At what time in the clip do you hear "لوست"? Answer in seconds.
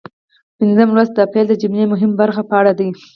0.95-1.13